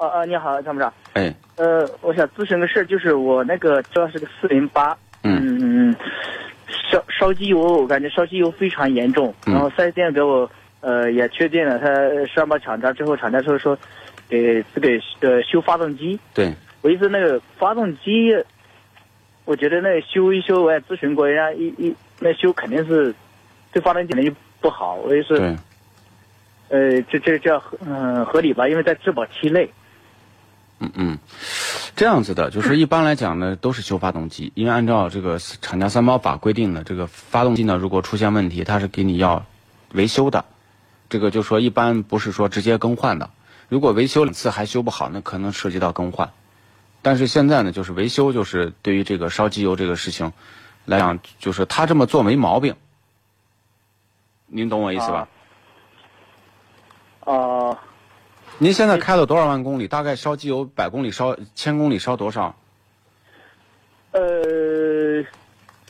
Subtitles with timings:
[0.00, 0.90] 啊啊，你好，参谋长。
[1.12, 5.96] 哎，呃，我想咨询个事儿，就是我那个主要是个四零八，嗯嗯，
[6.90, 9.34] 烧烧机油，我感觉烧机油非常严重。
[9.44, 11.86] 嗯然后四 S 店给我呃也确定了，他
[12.24, 13.76] 上报厂家之后，厂家说说
[14.26, 14.88] 给这个
[15.20, 16.18] 呃修发动机。
[16.32, 18.34] 对，我意思那个发动机，
[19.44, 23.14] 我觉得那个修一修，我也咨询过，人家一一那修肯定是
[23.70, 24.94] 对发动机肯定就不好。
[24.94, 25.56] 我意思对，
[26.70, 28.66] 呃，这这这嗯、合理吧？
[28.66, 29.70] 因为在质保期内。
[30.80, 31.18] 嗯嗯，
[31.94, 39.44] 这样子的，就是一般来讲呢，都是修发动机，因为按照这个厂家三包法规定的，这个发动机呢，如果出现问题，它是给你要
[39.92, 40.46] 维修的，
[41.10, 43.28] 这个就说一般不是说直接更换的，
[43.68, 46.32] 如果维修两次还修不好，那可能涉及到更换。
[47.02, 50.32] 但是现在呢，就是维修，就是对于这个烧机油这个事情
[50.86, 52.74] 来讲，就是他这么做没毛病，
[54.46, 55.28] 您懂我意思吧？
[57.20, 57.78] 啊、
[58.62, 59.88] 您现在开了多少万公里？
[59.88, 62.54] 大概烧机油百公里烧千公里烧多少？
[64.12, 64.20] 呃，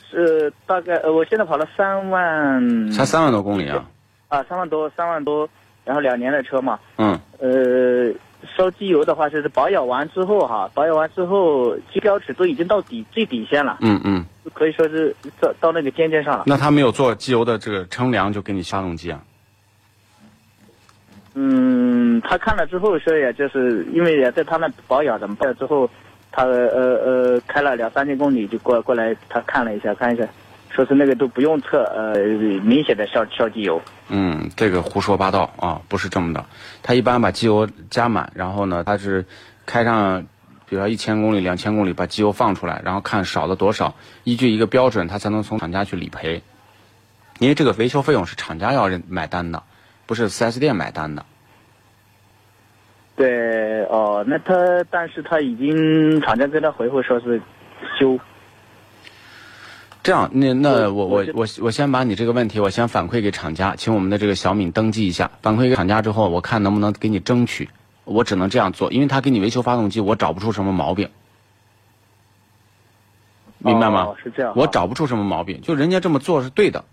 [0.09, 3.85] 是大概呃，我现在跑了三万，才三万多公里啊！
[4.29, 5.49] 啊，三万多，三万多，
[5.83, 8.09] 然后两年的车嘛，嗯，呃，
[8.55, 16.45] 烧机油的话就是保养完之后哈，保养完之后机标尺都已经到底最底线了，嗯嗯，可以说是到到那个尖尖上了。
[16.47, 19.21] 那他没有做机油的这个称量，就给你发动机啊？
[21.33, 21.70] 嗯，
[22.19, 25.89] 他看了之后说，也就是因为也在他那保养的嘛，保养之后，
[26.31, 30.27] 他呃呃开了两三千公里就过过来，他看了一下，看一下，
[30.69, 32.15] 说是那个都不用测，呃，
[32.63, 33.81] 明显的烧烧机油。
[34.09, 36.45] 嗯，这个胡说八道啊，不是这么的。
[36.83, 39.25] 他一般把机油加满，然后呢，他是
[39.65, 40.23] 开上，
[40.67, 46.41] 比如说一千公里、两千公里，把机油放出来，然后看少了多少，依据一个标准，他才能从厂家去理赔。
[47.39, 49.63] 因为这个维修费用是厂家要认买单的，
[50.05, 51.25] 不是 4S 店买单的。
[53.21, 54.55] 对，哦，那他
[54.89, 57.39] 但是他已经厂家跟他回复说是
[57.99, 58.19] 修，
[60.01, 65.29] 这样，那那我我我我先把你这个问题，我先反馈给厂家，请我们的这个小敏登记一下。
[65.43, 67.69] 反馈给厂家之后，我看能不能给你争取。
[68.05, 71.07] 我只能这样做，因为他给你维修发动机，我找不出什么毛病，
[73.59, 74.05] 明白吗？
[74.05, 76.83] 哦是这样啊我找不出什么毛病，就人家这么做是对的。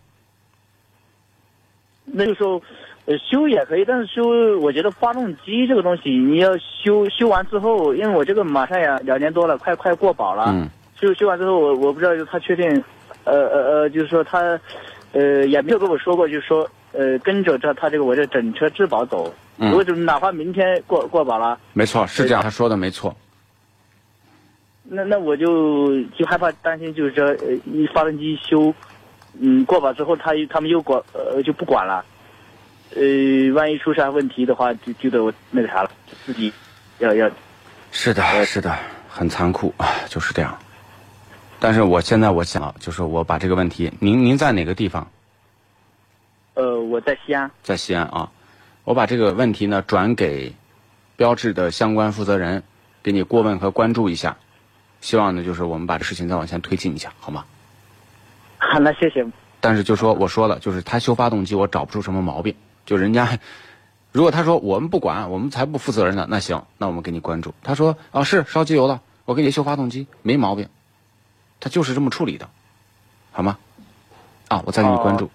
[2.04, 2.60] 那就说，
[3.08, 4.22] 呃，修也可以，但是修，
[4.60, 10.44] 我觉得发动机这个东西，你要修修完之后，因为我这个马上也两年多了，快快过保了。
[10.48, 10.69] 嗯。
[11.00, 12.69] 修修完之后，我我不知道他确定，
[13.24, 14.38] 呃呃呃，就是说他，
[15.12, 19.32] 呃，也没有跟我说过，就是说，呃，跟着这他这个我这整车质保走。
[19.56, 23.16] 嗯如果就哪怕明天过过保了，没错，是这样，他说的没错。
[24.84, 28.72] 那那我就就害怕担心，就是说，呃，一发动机修，
[29.40, 32.04] 嗯，过保之后他他们又管呃就不管了，
[32.94, 35.91] 呃，万一出啥问题的话，就就得我那个啥了，
[36.25, 36.53] 自己
[36.99, 37.31] 要要
[37.93, 38.76] 是的，是的，
[39.09, 40.59] 很残酷啊，就是这样。
[41.60, 45.10] 但是我现在我想，就是我把这个问题，您您在哪个地方？
[46.54, 48.31] 呃，我在西安，在西安啊，
[48.85, 50.55] 我把这个问题呢转给
[51.17, 52.62] 标志的相关负责人，
[53.02, 54.37] 给你过问和关注一下。
[55.00, 57.44] 希望呢，就是我们把这事情再往前推进一下，好吗？
[58.58, 59.25] 好，那谢谢。
[59.61, 62.55] 但是就说我说了，就是他修发动机，我找不出什么毛病。
[62.88, 63.38] 就人家，
[64.12, 67.52] 如果他说我们不管，我们才不负责任呢，那行，那我们给你关注。
[67.62, 70.70] 他说啊是烧机油了，我给你修发动机，没毛病。
[71.61, 72.49] 他就是这么处理的，
[73.31, 73.58] 好吗？
[74.49, 75.31] 啊，我再给你关注。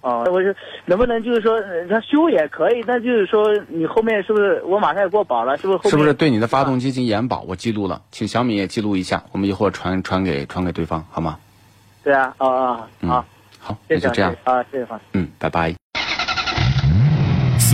[0.00, 0.54] 哦，我说
[0.86, 7.42] 能不能就是说，呃他修也可以，但就是说你后面是不是我马上要过保了，是不是后是不是对你的发动机进行延保？
[7.42, 11.38] 我记录了，请小米也记录一下，我们一会儿传传给传给对方，好吗？
[12.02, 13.26] 对啊，哦哦，嗯好，
[13.60, 14.98] 好，那就这样，啊，谢谢方。
[15.12, 15.85] 嗯，拜拜。